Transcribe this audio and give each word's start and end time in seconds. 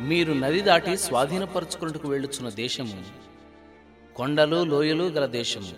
మీరు 0.00 0.32
నది 0.32 0.60
దాటి 0.60 0.96
స్వాధీనపరచుకున్నట్టుకు 0.96 2.08
వెళ్ళుచున్న 2.08 2.48
దేశము 2.48 3.04
కొండలు 4.14 4.64
లోయలు 4.64 5.04
గల 5.04 5.26
దేశము. 5.26 5.72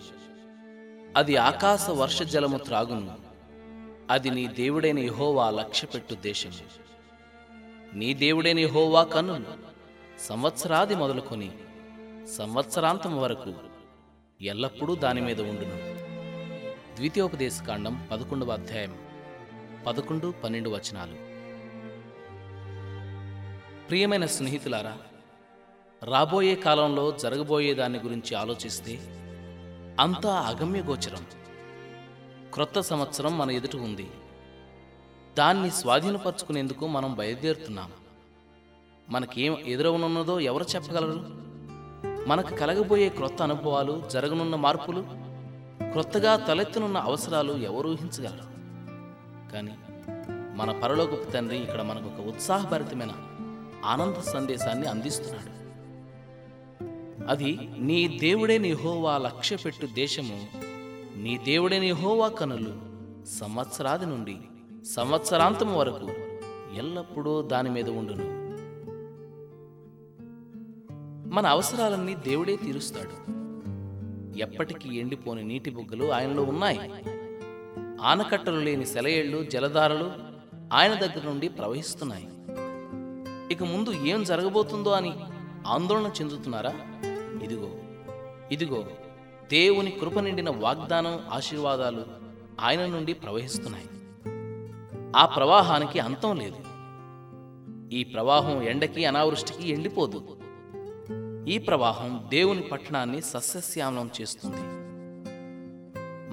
అది 1.17 1.37
ఆకాశ 1.37 1.91
వర్ష 1.91 2.23
జలము 2.23 2.59
త్రాగును. 2.59 3.19
అది 4.11 4.31
నీ 4.31 4.47
దేవుడైన 4.47 4.99
యెహోవా 4.99 5.51
లక్ష్యపెట్టు 5.51 6.15
దేశము. 6.15 6.81
నీ 7.97 8.15
దేవుడైన 8.15 8.59
యెహోవా 8.59 9.05
కన్నులు 9.05 9.45
సంవత్సరాది 10.29 10.95
మొదలుకొని 10.95 11.51
సంవత్సరాంతం 12.39 13.21
వరకు 13.21 13.55
ఎల్లప్పుడూ 14.41 14.97
దాని 14.97 15.21
మీద 15.21 15.41
ఉండును. 15.41 15.95
ద్వితీయోపదేశకాండం 16.97 18.09
పదకొండవ 18.11 18.53
అధ్యాయం 18.53 18.97
పదకొండు 19.87 20.35
పన్నెండు 20.45 20.71
వచనాలు. 20.71 21.30
ప్రియమైన 23.91 24.27
స్నేహితులారా 24.27 24.97
రాబోయే 26.05 26.55
కాలంలో 26.55 27.11
జరగబోయే 27.11 27.75
దాని 27.75 27.99
గురించి 27.99 28.35
ఆలోచిస్తే 28.35 28.97
అంతా 30.01 30.35
అగమ్యగోచరం 30.35 31.27
క్రొత్త 32.55 32.81
సంవత్సరం 32.81 33.39
మన 33.39 33.51
ఎదుట 33.51 33.77
ఉంది. 33.77 34.11
దాన్ని 35.39 35.71
స్వాధీనపరచుకునేందుకు 35.71 36.87
మనం 36.87 37.15
బయలుదేరుతున్నాం. 37.15 37.93
మనకేం 39.09 39.59
ఎదురవనున్నదో 39.59 40.41
ఎవరు 40.41 40.65
చెప్పగలరు? 40.75 41.25
మనకు 42.29 42.55
కలగబోయే 42.55 43.09
క్రొత్త 43.09 43.43
అనుభవాలు 43.43 44.03
జరగనున్న 44.13 44.57
మార్పులు 44.57 45.05
క్రొత్తగా 45.91 46.37
తలెత్తనున్న 46.37 46.97
అవసరాలు 46.97 47.53
ఎవరు 47.53 47.89
ఊహించగలరు? 47.89 48.47
కానీ 49.53 49.75
మన 50.57 50.81
పరలోకపు 50.85 51.31
తండ్రి 51.31 51.59
ఇక్కడ 51.59 51.83
మనకు 51.83 52.07
ఒక 52.07 52.29
ఉత్సాహభరితమైన 52.29 53.11
ఆనంద 53.85 54.15
సందేశాన్ని 54.15 54.87
అందిస్తున్నాడు. 54.87 55.61
అది 57.29 57.59
నీ 57.79 58.19
దేవుడే 58.19 58.59
నిహోవా 58.59 59.19
లక్ష్య 59.19 59.55
లక్ష్యపెట్టు 59.55 59.95
దేశము 59.95 60.47
నీ 61.17 61.39
దేవుడే 61.39 61.79
నిహోవా 61.79 62.29
కనులు 62.29 62.73
సంవత్సరాది 63.27 64.07
నుండి 64.07 64.37
సంవత్సరాంతం 64.85 65.77
వరకు 65.77 66.11
ఎల్లప్పుడూ 66.75 67.43
దాని 67.43 67.71
మీద 67.71 67.89
ఉండును. 67.89 68.41
మన 71.35 71.47
అవసరాలన్నీ 71.47 72.15
దేవుడే 72.15 72.57
తీరుస్తాడు. 72.57 73.41
ఎప్పటికీ 74.39 74.89
ఎండిపోని 74.89 75.43
నీటి 75.43 75.71
బుగ్గలు 75.71 76.13
ఆయనలో 76.13 76.43
ఉన్నాయి. 76.43 76.93
ఆనకట్టలు 78.03 78.61
లేని 78.61 78.87
సెలయేళ్ళు 78.87 79.45
జలధారలు 79.45 80.13
ఆయన 80.73 80.95
దగ్గర 80.95 81.25
నుండి 81.25 81.49
ప్రవహిస్తున్నాయి. 81.49 82.29
ఇక 83.51 83.63
ముందు 83.63 83.91
ఏం 83.91 84.25
జరగబోతుందో 84.25 84.91
అని 84.91 85.13
ఆందోళన 85.67 86.11
చెందుతున్నారా? 86.21 86.73
ఇదిగో 87.45 87.69
ఇదిగో 88.53 88.85
దేవుని 89.51 89.91
కృప 89.91 90.19
నిండిన 90.19 90.51
వాగ్దానం 90.51 91.21
ఆశీర్వాదాలు 91.33 92.05
ఆయన 92.61 92.87
నుండి 92.87 93.13
ప్రవహిస్తున్నాయి. 93.13 93.87
ఆ 95.17 95.27
ప్రవాహానికి 95.27 95.99
అంతం 95.99 96.37
లేదు. 96.37 96.57
ఈ 97.95 98.05
ప్రవాహం 98.05 98.63
ఎండకి 98.63 99.05
అనావృష్టికి 99.05 99.69
ఎండిపోదు. 99.69 100.37
ఈ 101.49 101.59
ప్రవాహం 101.59 102.25
దేవుని 102.29 102.61
పట్టణాన్ని 102.61 103.23
సస్యశ్యామలం 103.23 104.11
చేస్తుంది. 104.21 104.63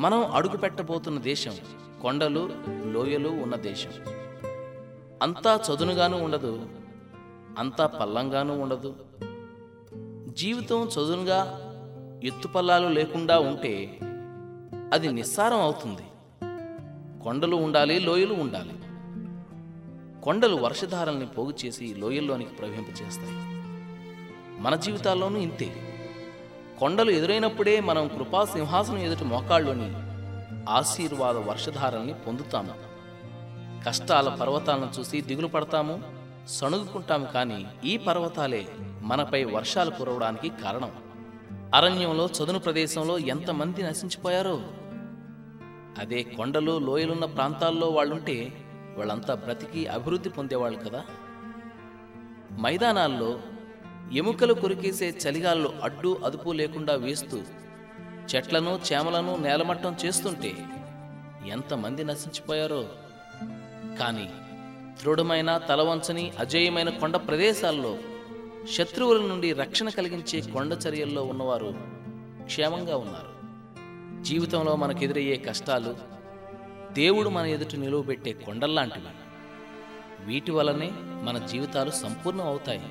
మనం 0.01 0.31
అడుగు 0.31 0.57
పెట్టబోతున్న 0.57 1.19
దేశం 1.19 1.55
కొండలు 2.01 2.49
లోయలు 2.85 3.29
ఉన్న 3.29 3.55
దేశం. 3.55 3.89
అంతా 5.21 5.59
చదునుగాను 5.69 6.23
ఉండదు. 6.23 6.76
అంతా 7.57 7.87
పల్లంగానూ 7.87 8.59
ఉండదు. 8.59 8.95
జీవితం 10.33 10.83
చదునుగా 10.83 11.63
ఎత్తుపల్లాలు 12.23 12.87
లేకుండా 12.87 13.39
ఉంటే 13.39 13.99
అది 14.93 15.11
నిస్సారం 15.11 15.61
అవుతుంది. 15.61 16.01
కొండలు 17.23 17.55
ఉండాలి 17.55 17.99
లోయలు 17.99 18.33
ఉండాలి. 18.33 18.71
కొండలు 20.21 20.55
వర్షధారల్ని 20.55 21.25
పోగు 21.25 21.53
చేసి 21.65 21.95
లోయల్లోనికి 21.97 22.51
ప్రవహింపచేస్తాయి 22.51 23.33
మన 24.61 24.75
జీవితాల్లోనూ 24.75 25.37
ఇంతే. 25.37 25.75
కొండలు 26.79 27.11
ఎదురైనప్పుడే 27.11 27.79
మనం 27.79 28.07
కృపా 28.07 28.45
సింహాసనం 28.45 28.97
ఎదుటి 28.97 29.23
మోకాళ్ళలోని 29.23 29.93
ఆశీర్వాద 30.69 31.35
వర్షధారల్ని 31.37 32.13
పొందుతాము. 32.13 32.73
కష్టాల 33.85 34.29
పర్వతాలను 34.29 34.99
చూసి 34.99 35.21
దిగులు 35.21 35.47
పడతాము. 35.47 36.16
సణుగుకుంటాము 36.47 37.25
కానీ 37.25 37.67
ఈ 37.85 37.97
పర్వతాలే 37.97 38.67
మనపై 39.01 39.43
వర్షాలు 39.43 39.89
కురవడానికి 39.89 40.49
కారణం. 40.49 40.91
అరణ్యంలో 41.75 42.25
చదును 42.25 42.59
ప్రదేశంలో 42.59 43.17
ఎంతమంది 43.17 43.83
నశించిపోయారో? 43.83 44.61
అదే 45.99 46.23
కొండలు 46.23 46.79
లోయలున్న 46.79 47.25
ప్రాంతాల్లో 47.25 47.89
వాళ్ళుంటే 47.89 48.65
వాళ్ళంతా 48.97 49.33
బ్రతికి 49.33 49.87
అభివృద్ధి 49.87 50.29
పొందేవాళ్ళు 50.29 50.79
కదా. 50.79 51.05
మైదానాల్లో 52.59 53.39
ఎముకలు 54.13 54.53
కొరికేసే 54.53 55.09
చలిగాల్లో 55.09 55.73
అడ్డు 55.83 56.17
అదుపు 56.25 56.51
లేకుండా 56.51 56.93
వేస్తూ 56.95 57.41
చెట్లను 58.35 58.79
చేమలను 58.93 59.35
నేలమట్టం 59.35 59.95
చేస్తుంటే 60.05 60.55
ఎంతమంది 61.47 62.03
నశించిపోయారో. 62.03 62.85
కానీ 63.99 64.29
దృఢమైన 65.03 65.57
తలవంచని 65.57 66.31
అజేయమైన 66.39 66.89
కొండ 66.89 67.17
ప్రదేశాల్లో 67.17 67.97
శత్రువుల 68.71 69.21
నుండి 69.21 69.53
రక్షణ 69.53 69.89
కలిగించే 69.89 70.41
కొండ 70.41 70.77
చర్యల్లో 70.87 71.23
ఉన్నవారు 71.23 71.73
క్షేమంగా 72.45 72.97
ఉన్నారు. 72.97 73.37
జీవితంలో 74.23 74.75
మనకెదురయ్యే 74.75 75.35
కష్టాలు 75.35 75.95
దేవుడు 76.93 77.29
మన 77.29 77.45
ఎదుట 77.45 77.75
నిలువబెట్టే 77.75 78.33
కొండల్లాంటివి. 78.33 79.05
వీటి 80.25 80.51
వలనే 80.51 80.91
మన 80.95 81.37
జీవితాలు 81.37 81.91
సంపూర్ణం 81.91 82.47
అవుతాయి. 82.47 82.81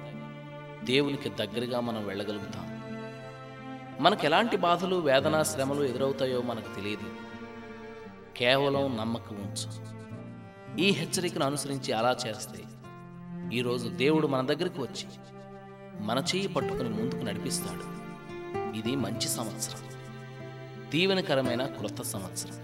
దేవునికి 0.84 1.28
దగ్గరగా 1.28 1.80
మనం 1.80 2.06
వెళ్ళగలుగుతాం. 2.06 2.76
మనకు 4.00 4.24
ఎలాంటి 4.24 4.56
బాధలు 4.56 4.96
వేదన 4.96 5.42
శ్రమలు 5.42 5.84
ఎదురవుతాయో 5.84 6.42
మనకు 6.42 6.76
తెలియదు. 6.76 7.10
కేవలం 8.36 8.96
నమ్మకం 8.96 9.36
ఉంచు. 9.36 9.96
ఈ 10.78 10.90
హెచ్చరికను 10.90 11.46
అనుసరించి 11.46 11.92
అలా 11.92 12.16
చేస్తే 12.26 12.64
ఈరోజు 13.52 13.88
దేవుడు 13.88 14.26
మన 14.26 14.46
దగ్గరికి 14.46 14.80
వచ్చి 14.80 15.06
మన 16.00 16.24
చేయి 16.34 16.48
పట్టుకుని 16.48 16.88
ముందుకు 16.88 17.20
నడిపిస్తాడు. 17.20 17.84
ఇది 18.78 18.96
మంచి 18.96 19.28
సంవత్సరం. 19.28 19.80
దీవెనకరమైన 20.90 21.66
క్రొత్త 21.66 22.02
సంవత్సరం. 22.02 22.54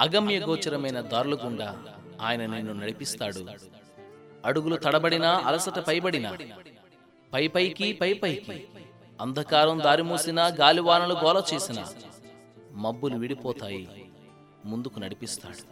అగమ్య 0.00 0.38
గోచరమైన 0.38 1.00
దారుల 1.00 1.38
గుండా 1.44 1.78
ఆయన 2.20 2.46
నిన్ను 2.46 2.72
నడిపిస్తాడు. 2.72 3.46
అడుగులు 4.44 4.76
తడబడినా 4.76 5.42
అలసట 5.46 5.78
పైబడినా 5.78 6.36
పై 7.32 7.48
పైకి 7.48 7.92
పై 7.92 8.12
పైకి 8.12 8.68
అంధకారం 9.20 9.78
దారి 9.78 10.02
మూసినా 10.02 10.46
గాలివానలు 10.46 11.14
గోల 11.14 11.42
చేసినా 11.54 11.86
మబ్బులు 12.72 13.16
విడిపోతాయి. 13.16 14.09
ముందుకు 14.64 14.98
నడిపిస్తాడు. 14.98 15.62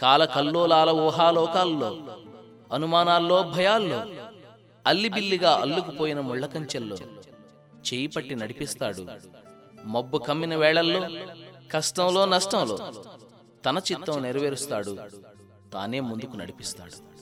కాలకల్లోలాల 0.00 0.90
ఊహాలోకాల్లో 0.90 1.96
అనుమానాల్లో 2.72 3.42
భయాల్లో 3.42 4.06
అల్లిబిల్లిగా 4.86 5.50
అల్లుకుపోయిన 5.50 6.20
ముళ్ళకంచెల్లో 6.20 6.96
చేయి 7.76 8.06
పట్టి 8.06 8.34
నడిపిస్తాడు. 8.34 9.06
మబ్బు 9.84 10.18
కమ్మిన 10.18 10.56
వేళల్లో 10.56 11.08
కష్టంలో 11.72 12.24
నష్టంలో 12.24 12.78
తన 13.66 13.78
చిత్తం 13.78 14.22
నెరవేరుస్తాడు. 14.22 14.98
తానే 15.72 16.00
ముందుకు 16.00 16.36
నడిపిస్తాడు. 16.36 17.13